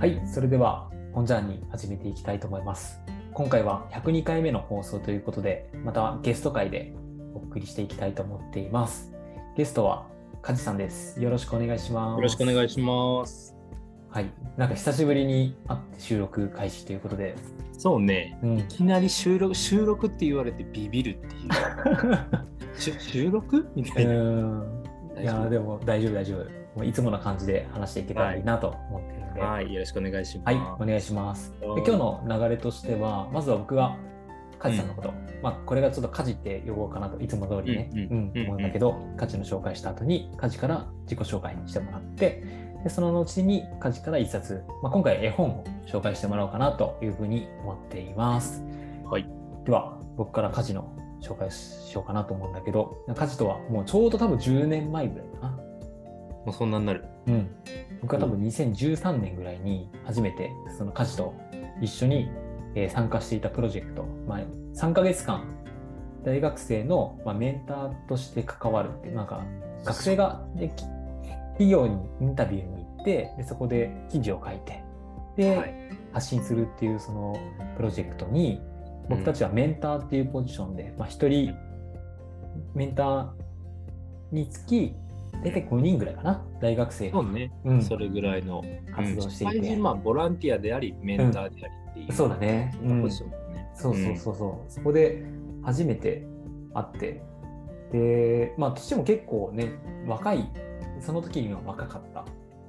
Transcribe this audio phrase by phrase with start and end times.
[0.00, 2.98] はい、それでは本ジャーニー始めていきたいと思います。
[3.34, 6.94] 今回は102回目の放送ということで、またゲスト会で
[7.34, 9.12] お送りしていきたいと思っています。
[9.58, 10.06] ゲストは
[10.40, 11.20] 梶さんです。
[11.22, 12.16] よろしくお願いします。
[12.16, 13.54] よろしくお願いします。
[14.08, 17.34] はい、なんか久しぶりに会って収録開始ということで、
[17.76, 21.38] そうね、うんい、きなり収録収録って言われてビビるってい
[22.72, 22.80] う。
[22.80, 23.68] し収録？
[23.76, 24.12] みたいな。
[24.14, 24.84] うん
[25.20, 26.59] いやでも大丈夫大丈夫。
[26.84, 30.54] いつもの感じで話していけたらいいなと思ってるので、はい、よろしくお願いします。
[30.56, 31.52] はい、お願いします。
[31.60, 33.96] ではい今日の流れとしては、まずは僕が
[34.58, 42.44] カジさんのこと、まあこれがちょっとカジって呼ぼうかなといつも通りね、うんうんうん思うんだけど、カジの紹介した後にカジから自己紹介してもらって、
[42.84, 48.62] でその後にカジから一冊、まあ、今回絵本を紹介してもらおうかなというふうに思っています。
[49.04, 49.26] はい。
[49.64, 55.69] では、僕からカジの紹介しようかなと思うんだけど、カジとはもうちょうど多分10年前ぐらいかな。
[56.44, 57.04] もうそんなになる。
[57.26, 57.48] うん、
[58.02, 61.34] 僕は多分2013年ぐらいに初めてその家事と
[61.80, 62.30] 一緒に、
[62.74, 64.40] えー参加していたプロジェクト、まあ、
[64.74, 65.44] 3ヶ月間
[66.24, 69.44] 大学生の、まあ、メンターとして関わるってなんか
[69.84, 70.84] 学生ができ
[71.52, 74.84] 企業にインタビューに行ってでそこで記事を書いて
[75.36, 75.90] で、はい。
[76.12, 77.36] 発信するっていうその
[77.76, 78.60] プロジェクトに
[79.08, 81.54] 僕たちはメンターっていうポジションで、まあ、1人
[82.74, 83.28] メンター
[84.32, 84.94] につき
[85.42, 87.20] 大体5人ぐらいかな大学生が。
[87.20, 87.82] そうね、うん。
[87.82, 88.62] それぐらいの
[88.94, 89.74] 活動していて。
[89.74, 92.12] うまあボランティアであり、メンターでありっていう。
[92.12, 92.72] そうだね。
[92.74, 92.88] そん。
[92.88, 93.70] なポジションだね。
[93.74, 95.24] そうそうそうそう、そこで
[95.62, 96.26] 初めて
[96.74, 97.22] 会って、
[97.92, 99.72] で、まあ、年も結構ね、
[100.06, 100.50] 若い、
[101.00, 102.24] その時には若かった。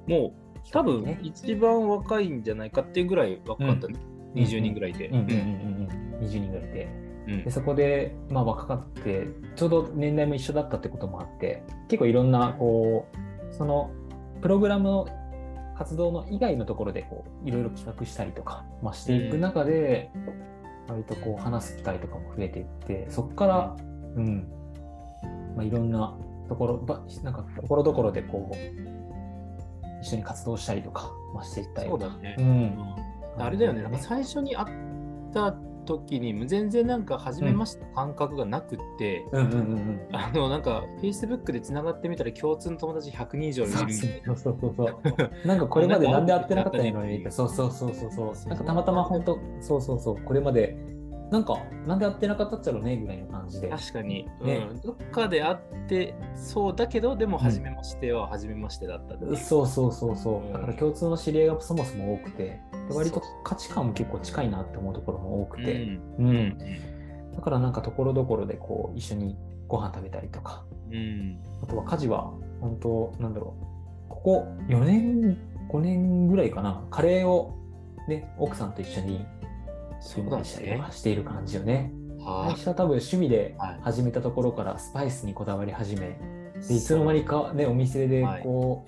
[0.06, 0.12] うん。
[0.12, 0.32] もう
[0.70, 1.18] 多分ね。
[1.22, 3.94] 一番若いんじゃないかっていうぐらい若かったね。
[4.34, 5.08] 20人ぐらいで。
[5.08, 5.14] うん。
[5.16, 5.24] うん。
[5.24, 5.28] うん。
[5.28, 7.01] うん、20人ぐらいで。
[7.26, 7.44] うん。
[7.44, 13.06] でそこで、まあ、若かって、ちょうど年代も一緒だったってこともあって、結構いろんな、こ
[13.50, 13.90] う、その、
[14.40, 15.08] プログラムの
[15.76, 20.10] 活動の以外のところで、こう、いろいろ企画したりとか、まあ、していく中で、
[20.88, 23.76] 割とこう、話す機会とかも増えていって、そこから、
[24.16, 24.48] うん、
[25.56, 26.16] まあ、いろんな
[26.48, 28.56] ところ、ばなんか、ところどころで、こう、
[30.02, 32.36] 一緒に活動したりとか、まあ、していったりそうだね。
[32.38, 32.42] う。
[32.42, 32.96] うんん。
[33.38, 40.08] あれだよね、なんか最初に会った時に全然なんか初めましての感覚がなくって、うんうんうんうん。
[40.12, 44.36] あのなんか Facebook でつながってみたら共通の友達100人以上いるみたいな。
[44.36, 45.46] そうそうそうそう。
[45.46, 48.48] なんかこれまでなんで会ってなかったのに、 そうそうそうそうそう。
[48.48, 50.76] なんかたまたま本当、そうそうそう、これまで、
[51.32, 51.56] なんか、
[51.86, 53.68] なんで会ってなかったっちゃろうねぐらいの感じで。
[53.70, 54.68] 確かに、ね。
[54.70, 55.56] うん、どっかで会っ
[55.88, 59.36] てそうだけど、でも初めましては初めましてだったっていう。
[59.38, 60.46] そうそうそうそう。
[60.46, 60.50] う。
[60.50, 60.52] ん。
[60.52, 65.72] だから共通の知り合いがそもそも多くて、で割と価値観も結構近いなって思うところも多くて、
[66.18, 66.28] うん。
[66.28, 66.58] うん。
[67.34, 69.38] だからなんかところどころでこう一緒に
[69.68, 71.40] ご飯食べたりとか、うん。
[71.62, 74.10] あとは家事は本当なんだろう。
[74.10, 75.38] ここ4年
[75.70, 76.84] 5年ぐらいかな。
[76.90, 77.56] カレーを
[78.06, 79.24] ね奥さんと一緒に
[80.02, 81.92] そうだしたりとねかしている感じよね。
[82.18, 83.78] 最は多分趣味ではい。
[83.82, 86.18] 始めたところからスパイスにこだわり始め
[86.68, 88.84] でいつの間にかねお店ではいこ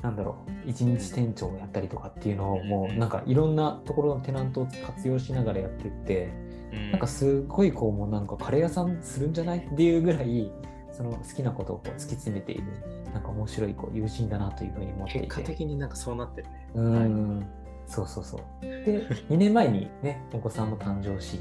[0.00, 6.32] う、なんだろう一日店長をやったりとかっていうのをもうなんかいろんなところのテナントを活用しながらやってって
[6.72, 6.90] うん。
[6.92, 10.50] なんかすごいこうもうなんかカレー屋さんするんじゃないっていうぐらい
[10.92, 12.64] その好きなことをこう突き詰めている
[13.12, 15.26] なんか面白いこう友人だなというふうに思っていて。
[15.26, 16.68] 結果的になんかそうなってるね。
[16.74, 17.46] うーん、
[17.92, 21.40] そうそうそうで2年前にね お子さんも誕生し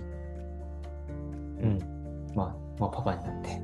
[1.62, 1.80] うん
[2.36, 3.62] まあ、まあ、パパになって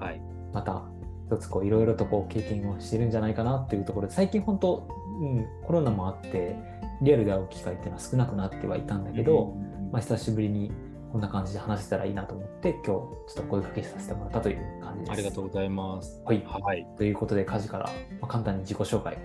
[0.00, 0.20] はい。
[0.52, 0.82] また
[1.26, 4.88] 一つこういろいろとこう経験をしてるんじゃないかなっていうところで最近本当、
[5.20, 6.56] うん、コロナもあって
[7.02, 10.72] リアルで会う機会っていうのは少なくなってはいたんだけど、うんまあ、久しぶりに
[11.12, 15.12] こんな感じで話せたらいいなと思って今日ちょっと声かけさせてもらったという感じです。
[15.12, 16.20] ありがとうございます。
[16.24, 16.86] はいはい。
[16.96, 17.90] ということで家事から、ま
[18.22, 19.16] あ、簡単に自己紹介を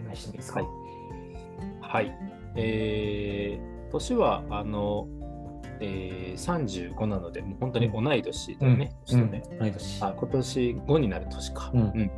[0.00, 0.60] お願いしてもいいですか？
[0.60, 0.68] はい
[1.80, 2.37] はい。
[2.56, 5.08] えー、年は、あの、
[5.80, 8.92] えー、35なので、もう本当に同い年だよね。
[9.60, 10.02] 同い年。
[10.02, 11.70] あ今年5になる年か。
[11.72, 12.10] うんうん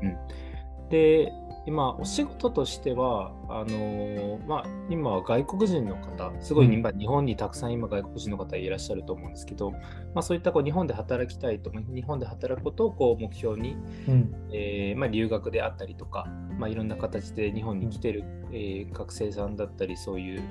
[0.90, 1.32] で、
[1.66, 9.78] 今、お仕事としては、あのーまあ、今は外国人の方、すごい今、日本にたくさん今、外国人の方いらっしゃると思うんですけど、ま
[10.16, 13.76] あ、そういったこう日本で働きたいと、日本で働くことをこう目標に、
[14.08, 14.34] うん。
[14.52, 16.26] えーまあ、留学であったりとか、
[16.58, 20.42] まあ、いろんな形で日本に来てる、えー学生さんだったりそういう、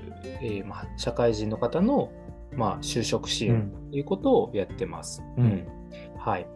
[0.42, 2.12] えーまあ、社会人の方の、
[2.56, 5.24] まあ、就職支援ということをやってます。
[5.38, 5.68] うん。
[6.18, 6.48] はい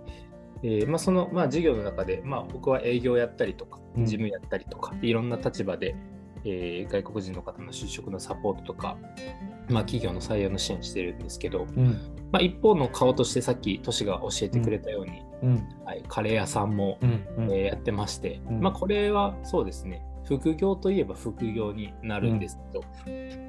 [0.63, 4.05] えーまあ、その、まあ、授業の中で、まあ、僕は営業やったりとかうん。
[4.05, 5.95] 事務やったりとか、いろんな立場で、
[6.45, 8.97] えー外国人の方の就職のサポートとか、
[9.69, 11.85] まあ、企業の採用の支援してるんですけど、うん。
[12.31, 15.69] まあ、一方の顔としてさっきトシが教えてくれたように、うん。
[15.85, 17.27] はい、カレー屋さんも、うん。
[17.37, 17.51] うん。
[17.53, 18.61] えーやってまして、うん。
[18.61, 22.85] まあこれはそうですね副業といえば副業になるんですけど、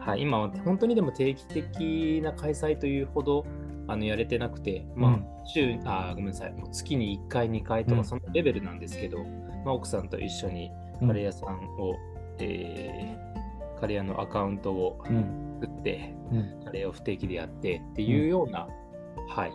[0.00, 3.46] はい、今は本当にでも定期的な開催というほど
[3.86, 6.52] あのやれてなくて、まあ週あごめんなさい。
[6.52, 8.00] もう月に1回2回とうん。
[8.00, 9.19] かそのレベルなんですけど、
[9.64, 10.70] まあ、奥さんと一緒に
[11.00, 11.96] カレー屋さんを、
[12.38, 13.34] えー
[13.81, 15.58] カレー屋のアカウントをうん。
[15.60, 16.64] 作って、うん。
[16.64, 18.69] カレーを不定期でやってっていうような、
[19.28, 19.52] はい、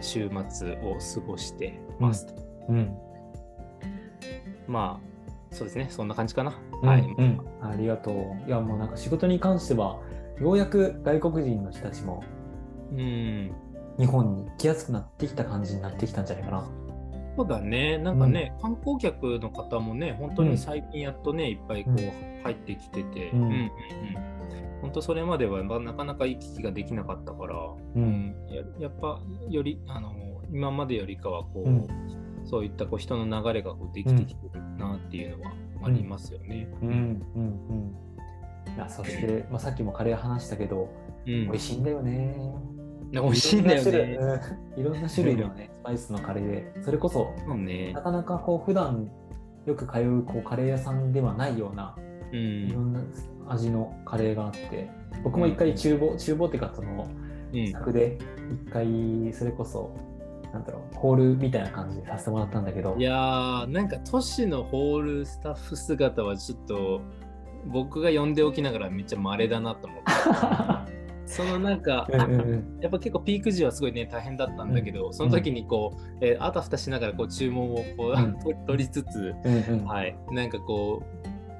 [0.00, 2.34] 週末を過ごしてますと。
[2.68, 2.96] うん。
[4.68, 6.54] まあ、そうですね、そんな感じかな。
[6.82, 6.88] うん。
[6.88, 7.00] はい。
[7.00, 7.40] うん。
[7.62, 8.46] ありがとう。
[8.46, 10.00] いやもうなんか仕事に関しては
[10.40, 12.22] ようやく外国人の人たちも
[12.92, 13.52] うん。
[13.98, 16.70] 日本に来やすくなってきた感じになってきたんじゃないかな。
[17.36, 23.42] そうだね、なんかね、観光客の方もね、本当に最近やっとね、いっぱいこうう入ってきてて、うん。
[23.42, 23.70] うんうんうん。
[24.80, 27.56] 本当それまではまあなかなか行き来ができなかったから、
[27.94, 28.34] うん。
[28.48, 30.12] ややっぱよりあの
[30.50, 31.86] 今までよりかはこう、うん。
[32.44, 35.52] そういったこう人の流れがこうできてきてるなっていうのは
[35.84, 36.68] ありますよね。
[36.80, 36.88] うん。
[36.88, 36.94] うん。
[37.36, 37.96] うん。
[38.74, 40.88] いやそして、まあ、さっきもカレー話したけど
[41.26, 41.44] うん。
[41.46, 42.36] 美味しいんだよね。
[43.12, 44.18] 美味しいんだよね。
[44.76, 45.36] いろんな種類。
[45.36, 46.82] のねスパイスのカレーで。
[46.82, 47.92] それこそね。
[47.92, 48.02] な。
[48.02, 49.10] かなかこう普段
[49.66, 51.94] よく通うこうカレー屋さんではないような
[52.32, 52.38] うん。
[52.38, 53.00] いろんな
[53.48, 54.90] 味のカレーがあって。
[55.24, 57.08] 僕も一回厨房厨房っていうかその
[57.52, 57.72] うん。
[57.72, 58.18] 作で
[58.66, 59.96] 一回それこそ
[60.52, 62.96] なんだろうホールみたいな感じでさせてもらったんだけど。
[62.98, 67.00] いやーなんか都市のホールスタッフ姿はちょっと
[67.66, 70.92] 僕が呼んでおきながらめっちゃ稀だなと思って
[71.26, 72.08] そのなんか
[72.80, 78.38] やっぱ結構ピーク時はすごいね大変だったんだけど、その時にこう、えーあたふたしながらこう注文をこう、うん。
[78.38, 79.34] 取取りつつ
[79.84, 80.16] はい。
[80.30, 81.02] なんかこ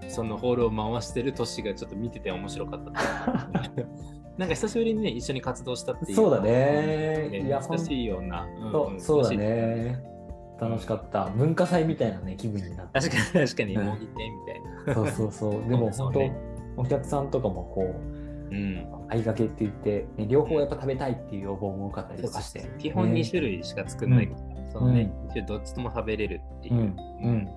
[0.07, 2.93] うそのホールを回してる都市がちょっと見てて面白かった
[4.39, 6.17] なんか久しぶりにね一緒に活動したっていう。
[6.17, 7.29] そうだね。
[7.31, 9.39] ねいや懐かしいような、んそうそうだ楽しい。
[9.39, 10.05] ね
[10.61, 11.27] 楽しかった。
[11.37, 13.01] 文化祭みたいなね気分になって。
[13.01, 13.87] 確かに確かに、うん。
[13.87, 14.95] もぎてみたいな。
[14.95, 15.69] そうそうそう。
[15.69, 18.16] でも 本当、お客さんとかもこう
[18.51, 18.87] うん。
[19.09, 26.79] 相掛けって言って、ね、両方やっぱ食べたいっていう要望も多かったりとかして、基本2種類しか作んないから、そのね、うん2種類どっちとも食べれるっていうう。
[26.79, 27.49] んうん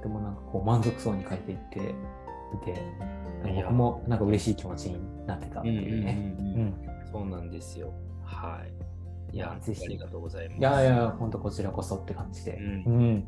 [0.00, 1.82] でもなんかこう満足そうに書いていってい
[2.64, 2.80] て
[3.60, 6.34] 僕もなんか嬉しい気持ちになってたっていうね。
[7.10, 7.92] そうなんですよ。
[8.22, 8.64] は
[9.32, 9.36] い。
[9.36, 10.58] いや、ぜひありがとうございます。
[10.58, 12.52] いやいや、本当こちらこそって感じで。
[12.52, 13.24] ううん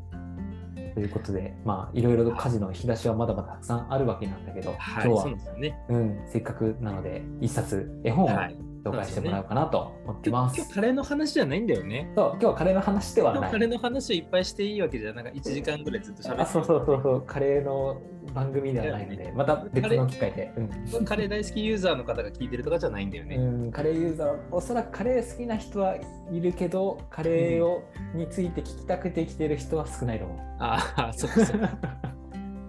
[0.93, 5.77] ということで、まあ、いろいろと家事の引き出しはまだまだたくさんあるわけなんだけど、はい、今日はね。
[5.89, 10.57] うん、せっかくなので、一冊絵本をはい紹介してもらおうかなと思ってます。
[10.57, 12.11] 今日カレーの話じゃないんだよね。
[12.15, 13.51] そう今日はカレーの話ではない。
[13.51, 18.01] カレーの話をいっぱいしていいわけじゃなんか1時間ぐらいずっと喋ってあそうそうそうそう、カレーの
[18.33, 20.53] 番組ではないので、また別の機会で。
[20.57, 23.35] うんカレー大好きユーザーの方が聞いてるとかじゃないんだよね。
[23.35, 25.95] うん、カレーユーザー、おそらくカレー好きな人は
[26.31, 27.83] いるけど、カレーを、
[28.13, 30.37] について聞きたくて来てる人は少ないと思う。
[30.59, 31.69] ああ、 そうそう。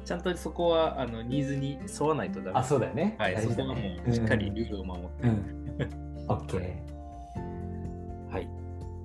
[0.04, 2.58] ちゃんとそこはあのニーズに沿わないとダメ。
[2.58, 3.14] あ、そうだよね。
[3.18, 3.74] はい、そこはも。
[4.06, 5.28] うしっかりルールを守って。
[5.28, 5.30] うん。
[5.30, 5.61] オッ
[6.46, 8.32] ケー。
[8.32, 8.48] はい。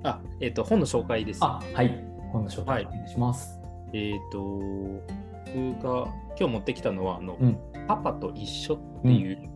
[0.04, 1.44] あ、えっ、と、本の紹介です。
[1.44, 2.04] あ、はい。
[2.32, 3.60] 本の紹介お願いします。
[3.94, 4.42] えっ、と、
[5.56, 7.58] 僕が今日持ってきたのは、あの、うん。
[7.88, 9.50] パパと一緒っていう、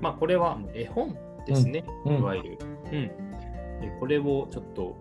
[0.00, 1.16] まあ、これは絵本
[1.46, 2.58] ですね、うんうんいわゆる。
[2.92, 3.08] うん。
[3.80, 4.96] でこれをちょっと、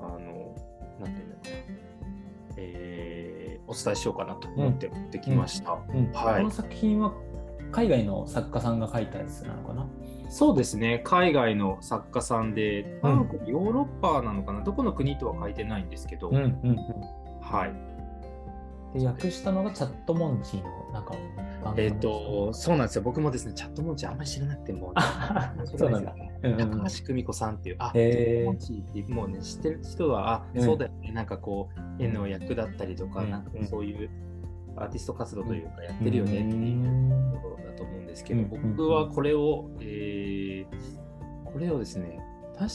[0.00, 0.54] あの、
[1.00, 1.50] なんていうんだろうな、
[2.56, 3.22] えー
[3.72, 5.78] お伝えしようかなと思って持ってきました。
[5.88, 7.14] うんはいこの作品は
[7.70, 9.86] 海外の作家さんが書いたやつなのかな
[10.34, 13.20] そうですね、海外の作家さんで、うん。
[13.20, 16.76] 多分ヨーロッパなのかな、どこの国とは書いてないんですけど、うんうんうん。
[17.42, 17.66] は
[18.94, 18.98] い。
[18.98, 21.14] で、訳したのがチャットモンチーのなんか？
[21.76, 23.02] えっ、と、そうなんですよ。
[23.02, 26.14] 僕もですね、チャットモンチーあんまり知らなくても、あ そうなんだ。
[26.44, 28.12] うん高橋久美子さんっていう、あ、へー。
[28.12, 30.62] チャットモンチーってもうね、知ってる人は、あ、うん。
[30.62, 33.30] そうだよね、なんかこう、絵の役だったりとか、うん。
[33.30, 34.08] なんかそういう
[34.76, 41.02] アーティスト活動というか、やってるよねっていうところだと思うんですけど、うん僕はこれを、えー
[41.52, 42.18] これをですね、
[42.58, 42.68] 確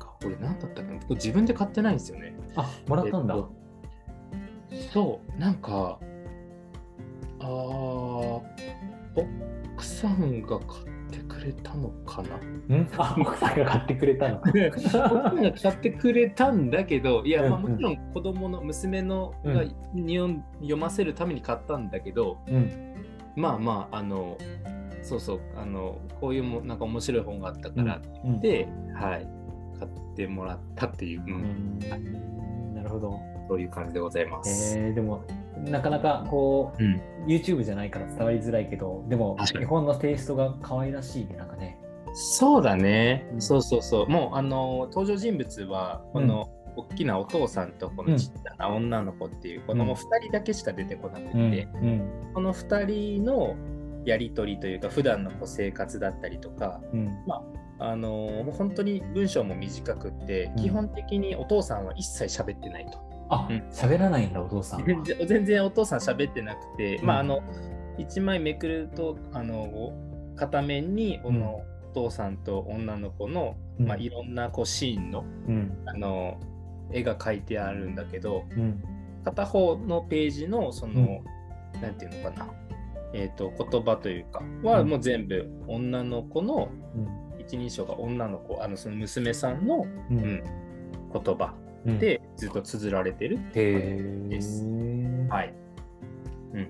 [0.00, 2.36] かこれ何だったっけ自分で買ってないんですよね。
[2.56, 3.34] あ、もらったんだ。
[4.70, 6.00] えっとそう、なんか、
[7.38, 8.40] あー
[9.76, 12.40] 奥さんが買ってくれたのかな？
[12.68, 12.88] うん？
[12.98, 14.50] あ、奥さんが買ってくれたのか。
[14.68, 19.62] 奥さんが買ってくれたんだけど、いや、まあ、もちろん子供の娘のうんが
[19.94, 22.70] に読ん読ませるために買ったんだけど、うん。
[23.36, 24.36] まあまあ、あの、
[25.04, 29.28] そうそう、あの、こういうもなんか面白い本があったからうん、で、はい、
[29.78, 31.78] 買ってもらったっていう、ううん。
[31.78, 33.20] んなるほど。
[33.46, 34.78] そういう感じでございます。
[34.78, 35.22] えー、でも、
[35.58, 37.00] なかなかこう、うん。
[37.26, 39.64] YouTube じゃないから伝わりづらいけど、でも確か、に。
[39.66, 41.78] 日本のテイストが可愛らしいね、なんかね。
[42.14, 43.42] そうだね、うん。
[43.42, 44.08] そうそうそう。
[44.08, 52.30] もう、あの、登場人物は、この、大きなお父さんとこのちっちゃな女の子っていう、このもう2人だけしか出てこなくて、うん。
[52.34, 53.54] この2人の
[54.04, 57.16] やり取りというか普段のこう生活だったりとか、うん。
[57.78, 60.62] あのー本当に文章も短くって、うん。
[60.62, 62.98] 基本的にお父さんは一切喋ってないと。
[63.30, 63.56] あうん。
[63.70, 64.86] 喋らないんだお父さんは。
[64.86, 67.06] 全然全然お父さん喋ってなくて、うん。
[67.06, 67.42] まああの
[67.98, 69.92] 1枚めくるとあの
[70.36, 73.86] 片面にこのお父さんと女の子の、うん。
[73.86, 75.78] まあ、いろんなこうシーンのうん。
[75.86, 76.38] あの
[76.92, 78.82] 絵が描いてあるんだけどうん。
[79.24, 81.22] 片方のページのその、
[81.80, 82.46] なんていうのかな、
[83.14, 84.88] えー、と言葉というかはうん。
[84.88, 87.24] もう全部女の子のうん。
[87.38, 90.42] 一人称が女の子あのその娘さんの、ううんん、
[91.12, 91.54] 言葉
[91.84, 91.98] うん。
[91.98, 93.38] でずっと綴られてる。
[93.54, 94.64] へです。
[94.66, 95.26] え。
[95.28, 95.54] はい。
[96.52, 96.62] うんう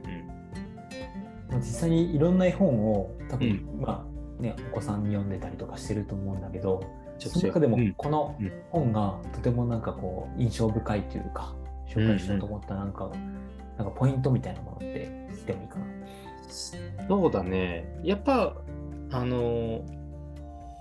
[1.56, 1.60] ん。
[1.60, 3.80] 実際にいろんな絵本を多分、うん。
[3.80, 4.04] ま
[4.38, 6.80] あねお子さんに読んでたりとかしてると思うんだけど、
[7.18, 7.94] ちょっその中でもうん。
[7.94, 8.52] このうん。
[8.70, 11.54] 本がとてもなんかこう印象深いというか
[11.88, 13.12] 紹介しようと思ったなんか、
[13.78, 15.84] なんかポイントみたいなものって聞いてもいいかな。
[16.48, 18.00] そうだね。
[18.02, 18.56] やっぱ、
[19.12, 19.84] あの、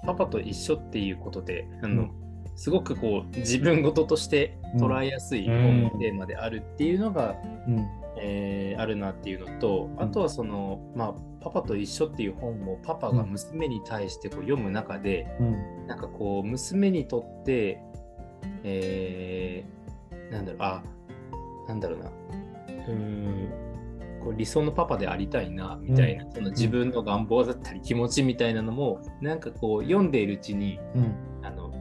[0.05, 2.11] パパと一緒っていうことで、あの、うん。
[2.55, 7.35] すごくこう、自分事として捉えやすいうん本のテーマであるっていうのが、
[7.67, 7.87] うん。
[8.17, 15.87] えーあるなっていうのと、あとはその、まあ、パパと一緒っていう本もパパが娘に対してこう読む中で、うん。
[15.87, 17.81] なんかこう、娘にとって、
[18.63, 20.83] えーなんだろう、あ、
[21.67, 22.09] なんだろうな。
[22.09, 23.49] うーん。
[23.49, 23.62] こ
[24.33, 31.15] う理想のパパでありたいなみたいな、その自分の願望だったり気持ちみたいなのもなんかこう読んでいるうちにうん。
[31.45, 31.73] あの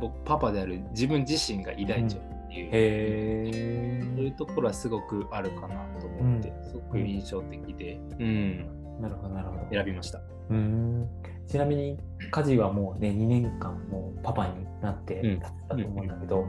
[0.00, 6.64] 僕パパである自分自身が抱いちゃうっていう、へそういうところはすごくあるかなと思って、うん。
[6.64, 8.68] すごく印象的で、うん、
[8.98, 9.02] え。
[9.02, 9.66] なるほどなるほど。
[9.70, 10.20] 選びました。
[10.50, 11.08] うん。
[11.46, 11.98] ちなみに
[12.30, 16.46] 家事はもうね2年間もうパパになってたと思うんだけど、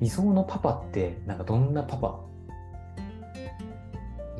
[0.00, 2.20] 理想のパパってなんかどんなパパ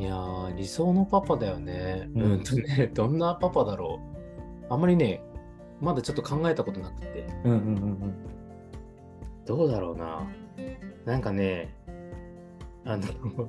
[0.04, 2.08] いやー理想のパパだよね。
[2.14, 4.00] ううんんとね どんなパパだろ
[4.70, 4.72] う。
[4.72, 5.22] あんまりね
[5.80, 7.26] まだちょっと考えたことなくて。
[7.44, 8.14] うんうんうん
[9.46, 10.26] どうだろうな。
[11.04, 11.74] なんかね、
[12.86, 13.02] あの、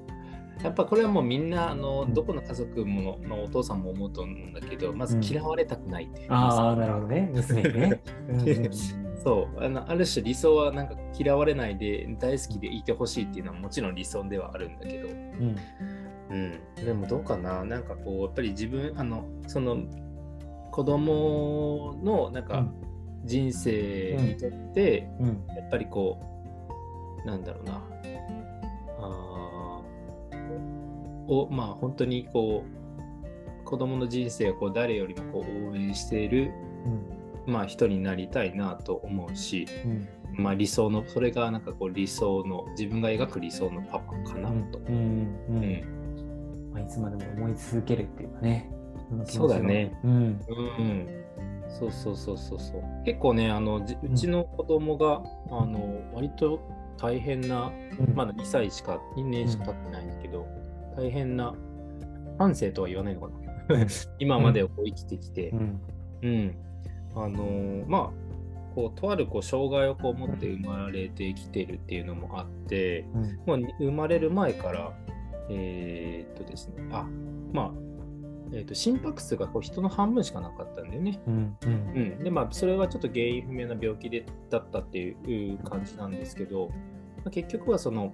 [0.62, 6.34] やっぱこれはもうみんな、あの、うんどこの家族ものお父さんも思うと思うんだけど、まずうん嫌われたくないっていう。
[6.34, 8.02] ああなるほどね娘にね。
[8.28, 8.70] うんうんうん
[9.26, 15.56] そうあのある種理想はなんか嫌われないで大好きでいてほしいっていうのはもちろん理想ではあるんだけど、うん
[16.30, 17.64] うん、でもどうかな？
[17.64, 19.78] なんかこうやっぱり自分あのその
[20.72, 22.66] 子供のなんか
[23.24, 25.28] 人生にとって、うん。
[25.56, 26.20] やっぱりこ
[27.24, 27.84] う、なんだろうな、
[29.00, 30.36] あー
[31.28, 32.64] を、まあ本当にこ
[33.62, 36.52] う、子供の人生をこう誰よりもこう応援している、
[37.48, 40.08] まあ人になりたいなと思うし、うん。
[40.44, 44.78] まあ理想の、それがなんかこう理想の、自分が描く理想のパパかなと。
[44.80, 44.96] うん。
[44.96, 45.36] うん。
[45.50, 45.95] ううんん
[46.76, 48.70] まあ、いつまでも思い続けるっていうかね。
[49.24, 49.98] そうだね。
[50.04, 51.08] うんうん、
[51.70, 52.84] そうそうそうそうそう。
[53.06, 56.60] 結構ね、あのじうちの子供が、あの割と
[56.98, 60.46] 大変な、うんまだ2歳しか、2年しか経ってないんだけど、
[60.98, 61.56] 大変な、
[62.38, 63.28] 半生とは言わないのか
[63.70, 63.86] な。
[64.20, 65.82] 今までをこう生きてきてう、ん
[66.24, 66.56] うん。
[67.16, 68.12] あのーまあ、
[68.76, 74.94] こう、とあるこう障害をこう持って生まれてきてるっていうのもあって、うんもうに生まれる前から、
[75.50, 77.08] えーっとですね、あ、
[77.54, 77.72] まあ、
[78.52, 81.20] えーっと心拍数がこう人の半分しかなかったんだよね。
[81.28, 81.72] うんうん。
[81.72, 88.14] うん、でまあそれはちょっと原因不明な病気でだったっていう感じなんですけど、まあ結局はその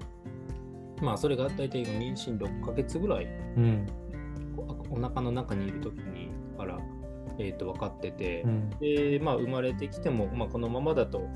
[1.01, 3.87] まあそれが大体妊娠6ヶ月ぐらいうん。
[4.89, 6.77] お腹の中にいる時にから、
[7.39, 8.69] えー、と分かっててう、ん。
[8.79, 11.27] でまあ生まれてきても、まあ、このままだと、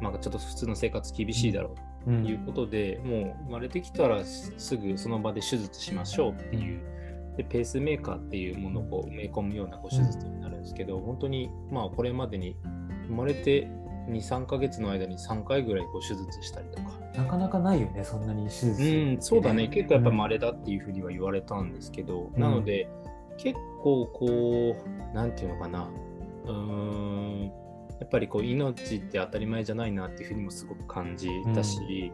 [0.00, 6.80] まあ、ちょっと普通の生活厳しいだろういうことで、もう生まれてきたらすすぐその場で手術しましょうっていう。
[7.36, 12.56] でペースメーカーっていうものをこう埋め込むようなこう手術になるんですけど、本当にまあこれまでに
[13.08, 13.68] 生まれて
[14.08, 16.92] 2、3ヶ月の間に3回ぐらいこう手術したりとか。
[17.16, 18.82] なかなかないよね、そんなに手術。
[18.82, 18.84] う
[19.16, 19.68] ん、そうだね。
[19.68, 22.88] 結構やっぱ稀だっていうふうには言われたんですけど、うんなので
[23.38, 25.88] 結構こう、なんていうのかな。
[26.44, 27.52] うーん、
[28.02, 32.12] やっぱりこう命って当たり前じゃないなっていうふうにもすごく感じたし、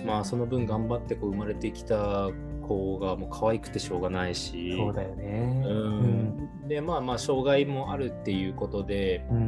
[0.00, 0.06] うん。
[0.06, 2.28] まあその分頑張ってこう生まれてきた
[2.66, 5.62] 子がもう可愛くてしょうがないし、そうだよね。
[5.64, 5.72] う
[6.64, 6.68] ん。
[6.68, 9.38] でまあまあ障害もあるっていうことでうん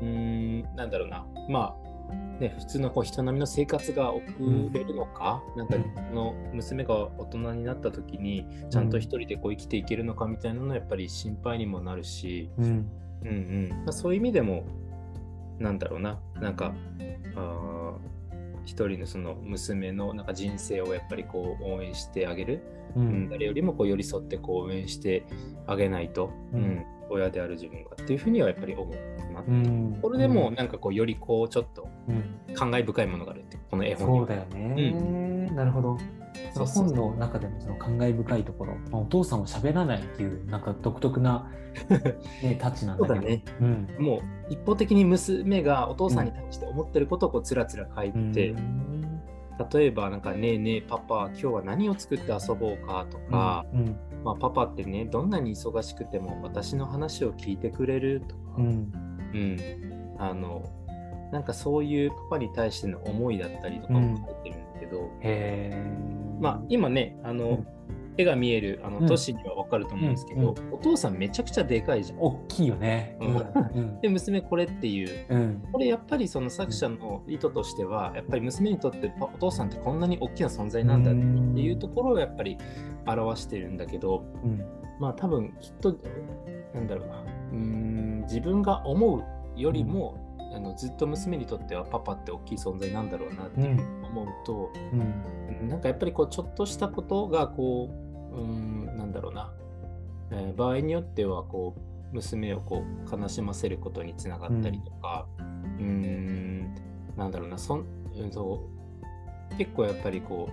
[0.00, 1.26] うーんなんだろうな。
[1.50, 1.76] ま
[2.10, 4.22] あね普通のこう人並みの生活が送
[4.72, 12.90] れるのか、なんかうんこの娘が大人になった時にちゃんと一人でこう生きていけるのかみたいなのはやっぱり心配にもなるし、うん。
[13.20, 13.68] うんうん。
[13.84, 14.64] まあ、そういう意味でも
[15.58, 16.18] なんだろうな。
[16.40, 16.74] なんか
[17.34, 18.08] あー
[18.64, 22.62] 一人のその娘のなんか人生をやっぱりこう応援してあげる、
[22.94, 23.24] ううん。
[23.24, 25.24] ん、誰よりもこう寄り添ってこう応援して
[25.66, 26.62] あげないと、ううん。
[26.62, 29.98] ん親である自分がっていうふうにはやっぱり思うな、うん。
[30.02, 32.54] これでもなんかこうよりこうちょっとうん。
[32.54, 34.26] 感慨深いものがあるってこの絵本には。
[34.26, 35.96] そうだよね、なるほど
[36.52, 41.50] その本の中でもその感慨深いところ、まあお父さんは喋らないっていうなんか独特な、
[42.42, 43.14] ね、タッチなんだけど。
[43.14, 43.42] そうだね。
[43.60, 43.88] うん。
[43.98, 49.22] もう一方的に娘がお父さんに対して思ってることをこうつらつら書いて、うん。
[49.72, 53.96] 例えばなんか「ねえねえパパ今日は何を作って遊ぼうか」とか、うん。
[54.24, 58.92] まあ、パパってねどんなに忙しくても私の話を聞いてくれるとか、うん。
[59.34, 59.58] うん。
[60.18, 60.64] あの
[61.32, 65.10] なんかそういうパパに対しての思いだったりとかも書いてるんだけど、
[66.40, 67.66] まあ今ねあの、うん。
[68.20, 68.94] 絵が見えるあうん。
[69.02, 70.74] の都市には分かると思うんですけど、うん。
[70.74, 72.18] お父さんめちゃくちゃでかいじゃん。
[72.18, 73.16] 大きいよね。
[74.02, 75.26] で娘これっていう。
[75.28, 75.62] うん。
[75.72, 81.20] これやっぱりその作者の意図としてはやっぱり娘にとってパお父さんってこんなに大きな存在なんだって
[81.60, 82.58] いうところをやっぱり
[83.06, 84.64] 表してるんだけどうん。
[84.98, 85.96] まあ多分きっと
[86.74, 87.22] なんだろうな。
[87.52, 89.24] うーん自分が思う
[89.60, 90.27] よりも、
[90.58, 93.60] あのずっと娘にとってはパパって大きい存在なんだろうなって
[94.02, 95.68] 思うと、うん。
[95.68, 97.88] なんかやっぱりこうちょっとしたことがこ
[98.32, 99.52] ううーんなんだろうな、
[100.32, 101.76] えー場合によってはこ
[102.12, 106.74] う娘をこう悲しませることにつながったりとか、うーん
[107.16, 107.56] なんだろうな。
[107.56, 107.84] そん
[108.16, 108.68] うんそ
[109.52, 109.56] う。
[109.56, 110.48] 結構やっぱりこ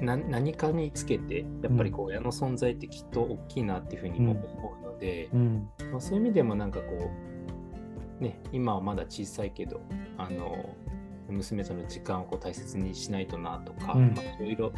[0.00, 5.68] うな何かにつけてやっぱりこう親の存在ってきっと大きいなっていうふうにも思うので、うん。
[5.92, 7.35] まあ、そういう意味でもなんかこう
[8.20, 9.80] ね今はまだ小さいけど
[10.18, 10.74] あの
[11.28, 14.72] 娘との時間をこう大切にしないとなとか、うんまあ、いろいろ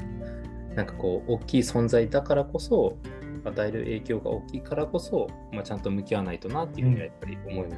[0.75, 2.97] なんかこう大きい存在だからこそ
[3.45, 7.77] 与える影響が大きいからこそ、まあ、ちゃんと向き合わないとなっていうふうにはやっぱり思うよね。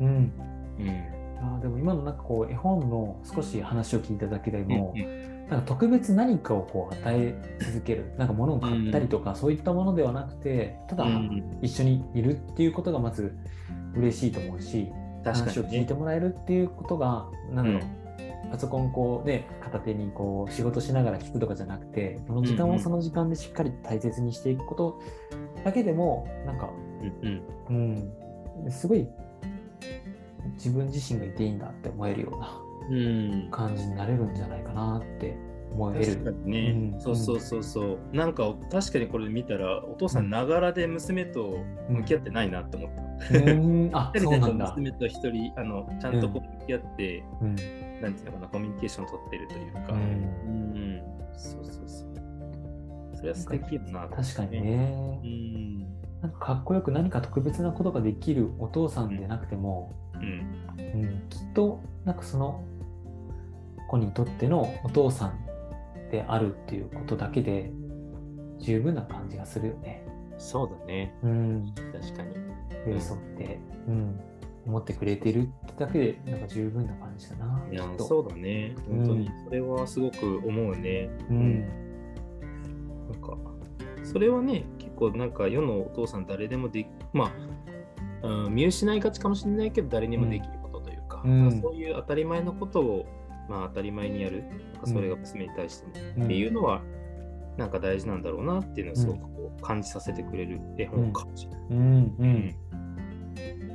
[0.00, 0.08] うん。
[0.08, 0.10] う
[0.84, 1.20] ん。
[1.42, 5.48] あーでも今のなんかこう絵本の少し話を聞いただけでも、うんうん。
[5.48, 8.12] なんか特別何かをこう与え続ける。
[8.18, 11.58] なんか物を買ったりとか、そういったものではなくてただうん。
[11.62, 13.36] 一緒にいるっていうことがまず
[13.94, 14.90] 嬉しいと思うし、
[15.24, 25.00] 話を聞いてもらえるっていうことがなんだろう、パソコンこうね片手にこう仕事しながら聞くとかじゃなくてその時間うんうんをその時間でしっかり大切にしていくこと
[25.64, 28.12] だけでもなんかうんうん。
[28.64, 28.70] うん。
[28.70, 29.06] すごい
[30.54, 33.48] 自分自身がいていいんだって思えるようなうん。
[33.50, 35.36] 感じになれるんじゃないかなって
[35.72, 36.06] 思える。
[36.06, 37.00] 確かにね、うん。
[37.00, 38.16] そうそうそうそう。
[38.16, 43.38] なんか確かにこれ見たらお父さんながらで娘と向き合ってないなって思った。
[43.38, 44.66] うん、あ、 そうなんだ。
[44.76, 47.56] 娘と一人あのちゃんとこう向き合って、うん、
[48.00, 50.96] なんていうのかなコミュニケーション取ってるというか、ううん。
[50.96, 51.02] ん、
[51.36, 52.10] そうそうそう。
[53.14, 55.20] それは素敵だな確かにうね。
[55.24, 55.78] ん。
[56.22, 60.70] なんかかっこよく何か特別なことができるお父さんでなくても、うん。
[60.78, 62.64] うん、きっとなんかその
[63.88, 65.39] 子にとってのお父さん
[66.10, 67.72] であるっていうことだけで
[68.58, 70.04] 十分な感じがするよね。
[70.38, 71.14] そうだね。
[71.22, 72.34] うん、確かに。
[72.86, 74.20] 寄り添って、うん、
[74.66, 77.62] 思ってくれてるってだけでなんか十分な感じだな。
[77.70, 78.74] いやそうだね。
[78.88, 79.44] 本当に、うん。
[79.44, 81.10] それはすごく思うね。
[81.28, 81.60] うん、
[83.10, 83.36] なんか、
[84.02, 87.32] それはね、結構なんか世のお父さん誰でもでき、ま
[88.22, 91.42] あ、うん、見失いがちかもしれないけど、誰にもできることというか、うん。
[91.42, 93.06] まあそういう当たり前のことを、
[93.50, 94.44] まあ当たり前にやる、
[94.84, 96.80] それが娘に対しても、うんっていうのは、
[97.56, 101.60] なんか大事なんだろうなっていうのをすごくこう感じさせてくれる絵本かもしれない。
[101.70, 102.56] うん、う、うん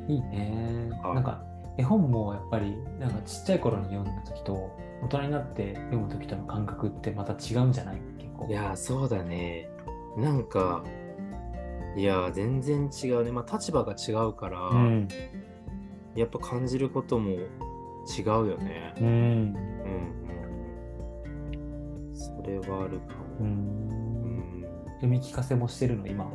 [0.08, 0.90] いいね。
[1.04, 1.44] はいなんか
[1.78, 4.72] 絵本もやっぱりなんかちっちゃい頃に読んだ時と
[5.04, 7.98] 大人になって読む時との感覚ってまた違うんじゃない？
[8.18, 8.48] 結構。
[8.48, 9.70] いやー、そうだね。
[10.16, 10.86] なんか、
[11.98, 13.32] いやー、全然違うね。
[13.34, 15.08] まあ立場が違うから、うん、
[16.16, 17.36] やっぱ感じることも
[18.06, 18.94] 違うよね。
[19.00, 19.56] うん、うん
[21.54, 22.15] うん。
[22.15, 23.50] それはあるかう、も。
[23.50, 24.65] うんん。
[24.96, 26.32] 読み聞かせもしてるの今？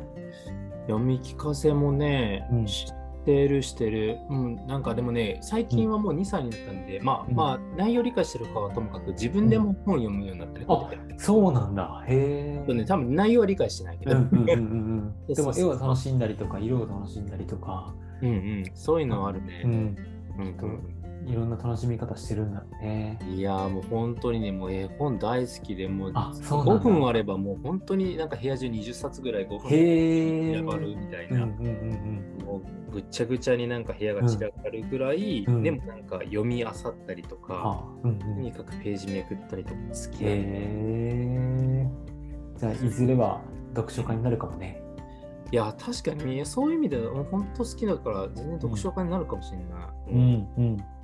[0.87, 2.91] 読み聞かせもね、うんし
[3.25, 4.17] てるしてる。
[4.29, 4.55] うん。
[4.67, 10.65] なんかでもね、最近はもう2歳になったんで、まあうんまあ、内容理解してるかはともかく、自分でも本読むようになってる。
[10.67, 12.03] あそうなんだ。
[12.07, 12.73] へえ。
[12.73, 15.33] ね、多分内容は理解してないけど、うんうんうんうんうん。
[15.33, 19.61] でも絵を楽しんだりとか色を楽しんだりとか、うんうん、そういうのはあるね。
[19.65, 19.95] うん、
[20.39, 20.67] うんと
[21.25, 23.19] いろんな楽しみ方してるんだね。
[23.29, 30.51] いやーもう本当にね、もう絵本大好きで、もうあそうなんだ5分あればもう本当になんか部屋中20冊ぐらい5分へえ。
[30.53, 36.73] 散らばるみたいな、うんうんうんもうぐっちゃぐちゃになんか部屋が散らかるぐらい、うんでもなんか読み漁っ
[37.07, 37.41] たりとうん。
[37.41, 38.19] か、あ、うんうん。
[38.19, 41.87] とにかくページめくったりとか好きへ。
[42.57, 43.41] じゃあ、いずれは
[43.75, 44.81] 読書家になるかもね。
[45.51, 49.67] いや、確かにね、そういう意味ではもう本当好きだから全然読書家になるかもしれない。
[50.09, 50.65] うんうん。
[50.65, 51.00] いやいやいや、本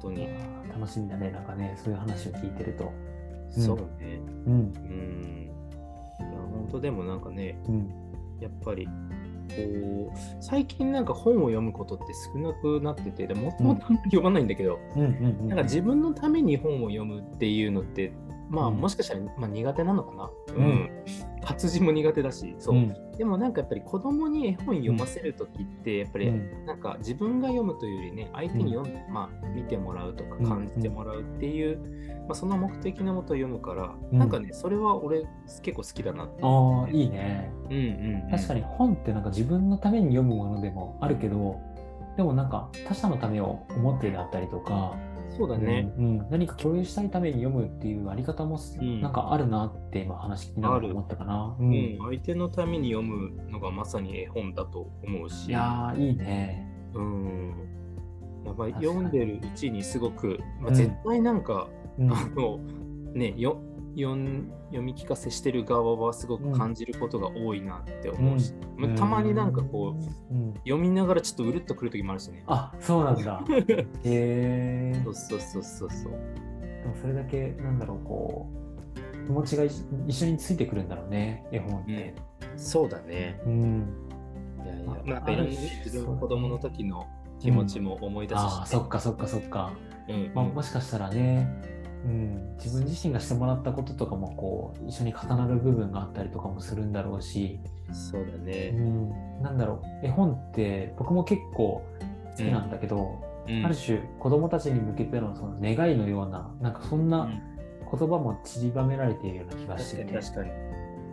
[0.00, 0.28] 当に。
[0.70, 2.92] 楽しみだね、なんかね、そういう話を聞いてると。
[3.50, 4.20] そうね。
[4.46, 4.52] うん。
[4.52, 5.50] うん。
[6.20, 7.90] いや、本当でもなんかね、うん。
[8.40, 15.48] やっぱり、こう、最近なんか本を読むことって少なくなってて、でもともとあんまり読まないんだけど、うんうんうん。
[15.48, 18.12] なんか自分のために本を読むっていうのって、
[18.48, 20.30] まあうんもしかしたら、まあ、苦手なのかな。
[20.56, 20.90] うんうん。
[21.50, 22.76] 活字も苦手だし、そう。
[22.76, 31.78] うんでもなんかやっぱり子供に絵本読ませるときって、やっぱりうんなんか自分が読むというよりね、相手に読ん、まあ、見てもらうとかうん感じてもらうっていう、
[32.20, 35.26] まあ、その目的のもと読むから、うんなんかね、それは俺
[35.62, 36.40] 結構好きだなって。
[36.42, 37.52] ああ、いいね。
[37.68, 37.82] うんうん、
[38.24, 38.30] うん。
[38.30, 41.60] 確かに本ってなんか自分のために読むものでもあるけど、
[42.16, 44.96] でもなんか他者のためを思ってだったりとか、
[45.36, 45.92] そうだね。
[45.96, 51.56] うんうん何か共有したいために読むっていうあり方もんなんかあるなって今話聞きながら思ったかな。
[51.58, 55.48] ううんん、相手のために読むのがまさに絵本だと思うし。
[55.48, 56.66] いやー、いいね。
[56.94, 57.54] うん。
[58.44, 62.58] やっぱり読んでるうちにすごく、まあ、うん絶対なんか、うんあの、
[63.14, 63.60] ね、よ
[63.96, 69.96] 読み聞かせしてる側はすごく感じることが多いなって思うし、うんまあたまになんかこ
[70.30, 72.44] う、うん、読みながらちょっとうるっとくる時もあるしね。
[72.46, 73.42] あ、そうなんだ。
[73.48, 76.12] へえそうそうそうそうそう。
[76.12, 82.14] でもそれだけなんだろうこう気持ちが一一緒についてくるんだろうね絵本って。
[82.56, 83.40] そうだね。
[83.44, 83.86] うん。
[84.64, 85.46] いやいやあ、まあ、い
[85.84, 87.06] 自分子供の時の
[87.38, 89.72] 気持ちも思い出すし、ああそっかそっかそっか。
[90.08, 91.48] うんまあ、もしかしたらね、
[92.04, 97.60] うん、自分自身がしてもらったこととかもこう一緒に重なる部分があったりとかもするんだろうし、
[97.92, 98.70] そうだうね。
[98.70, 100.06] ん、なんだろう。
[100.06, 101.82] 絵本って僕も結構
[102.30, 103.64] 好きなんだけど、うん。
[103.64, 107.42] ある種子供たちに向けてのその願いのようななんかそんうなん。
[107.92, 110.12] 言葉も散りばめられているような気がし確て。
[110.12, 110.50] て、かに確かに。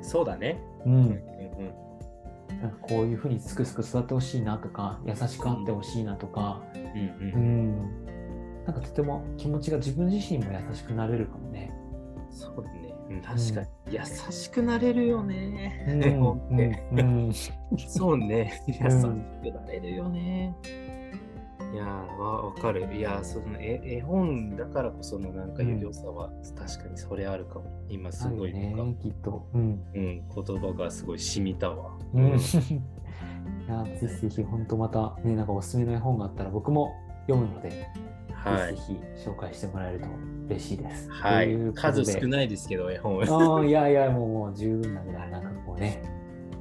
[0.03, 0.59] そうだね。
[0.85, 1.21] う、うんん。
[2.61, 8.06] なんかこういうふうにすくすく育ってほしいなとか優しくあってほしいなとか、うんううんん、
[8.67, 11.73] なんかとても気持ちが自分自身も優しくなれるかもね。
[12.29, 12.93] そうだね。
[13.09, 13.67] うん確かに。
[13.95, 15.85] 優しくなれるよね。
[16.91, 17.31] うん
[17.87, 18.61] そうね。
[18.67, 20.53] 優しくうんなれるよね。
[21.73, 22.93] いやーわわかる。
[22.93, 27.65] いやーその絵絵本だからこそのなんか良さは、確かにそれあるかも。
[27.87, 29.47] 今すごいなんか、よねきっと。
[29.53, 29.61] うん。
[29.93, 31.97] うん、言葉がすごい染みたわ。
[32.13, 32.37] うん、いや
[33.97, 36.93] ぜひぜひ本当またねなんかおすすめの絵本があったら僕も
[37.27, 37.87] 読むので、
[38.51, 38.81] はいぜ。
[38.87, 40.07] ひ紹介してもらえると
[40.49, 41.09] 嬉しいです。
[41.09, 43.23] はいとい数で少ないですけど、絵本。
[43.23, 46.01] ああいやいやもうもう十分なぐらいなんかこうね。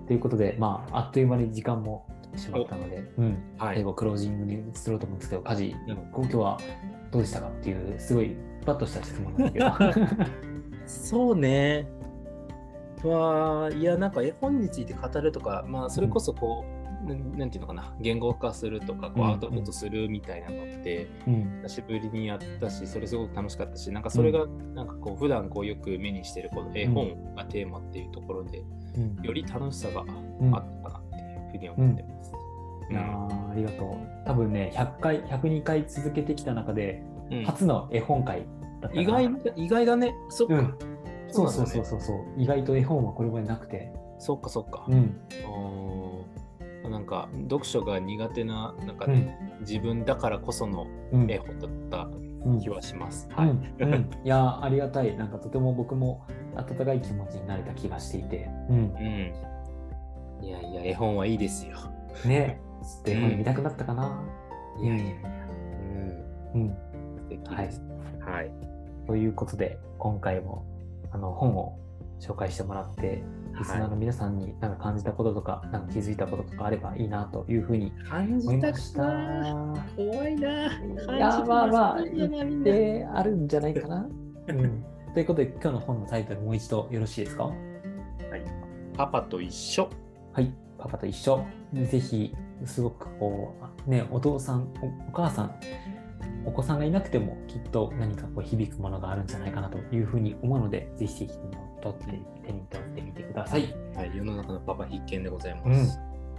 [0.07, 3.39] ということでまああっという間に時間もしまったので、うん。
[3.59, 3.83] はい最。
[3.85, 6.59] 後クロージングに移ろうと思うんですけど、カジ、うん今日は
[7.11, 10.27] どうでしたかっていうすごいパッとした質問なんだけど。
[10.87, 11.89] そうね。
[13.05, 28.63] わあ、いや、なんか絵本について語るとか、まあ、それこそこう、なんなんていうのかな、言語化するとか、こううんアウトプットするみたいなのって、うん久しぶりにやったし、それすごく楽しかったし、なんかそれが、なんかこう、普段こうよく目にしてるこの絵本がテーマっていうところで、
[28.97, 30.03] うんより楽しさが
[30.41, 32.33] うんあったかなっていうふうに思ってます。
[32.91, 33.89] いやーありがとう。
[34.25, 38.47] 多分ね、100回、102回続けてきた中で、うん初の絵本会
[38.81, 40.15] だった意外だ意外だね。
[40.29, 40.55] そっか。
[40.55, 40.75] うん
[41.29, 43.93] そうそうそうそうそう、意外と絵本はこれまでなくて。
[44.19, 44.87] そっかそっか。
[44.89, 45.21] うん。
[45.45, 46.06] あー
[46.89, 49.07] なんか読書が苦手ななんか。
[49.61, 51.31] 自分だからこそのうん。
[51.31, 52.09] 絵本だった
[52.47, 53.29] うん気はします。
[53.33, 53.49] はい。
[53.49, 55.17] うんうん、 いやーありがたい。
[55.17, 58.49] なんかとても僕も温かい気持ちになれた気がしていて。
[58.71, 58.77] うん。
[58.77, 60.45] うん。
[60.45, 61.77] いやいや、絵本はいいですよ。
[62.25, 62.61] ね、
[63.05, 64.23] 絵本読みたくなったかな。
[64.81, 65.15] いやいやいや。
[66.55, 66.63] うん。
[66.63, 66.77] うん。
[67.17, 67.83] 素敵です。
[68.21, 68.51] はい。
[69.07, 70.65] ということで、今回も
[71.11, 71.79] あの本を
[72.21, 73.23] 紹介してもらって、
[73.59, 79.03] リスナーの皆さんになんか感じたこととか、なんか気づいたこととかあればいいなというふうに感じた思いました。
[79.97, 80.67] 怖いな。
[80.67, 84.07] いや、まあまあ、感じたなみんなであるんじゃないかな。
[84.49, 87.51] うん、ということで、今日の本のタイトルもう一度よろしいですか？
[88.97, 89.89] パパと一緒。
[90.33, 91.45] はい、パパと一緒。
[91.73, 93.55] ぜひ、すごくこ
[93.87, 95.55] う、ね、お父さん、おお母さん、
[96.45, 102.05] お子さんがいなくてもきっと何かこう響くものがあるんじゃないかなというふうに思うので、ぜひぜひ手に取って
[102.47, 103.75] 手に取ってみてください。
[103.95, 104.17] はい。
[104.17, 105.99] 世の中のパパ必見でございます。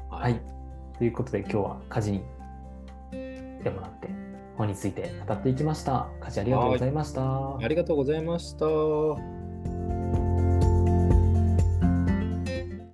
[0.10, 0.42] ははい。
[0.98, 2.22] ということで今日は家事に
[3.12, 4.10] 来てもらって
[4.58, 6.08] 本について語っていきました。
[6.22, 7.58] 家事ありがとうございました。
[7.58, 9.97] ありがとうございました。